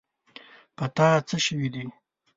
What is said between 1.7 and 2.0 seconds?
دي.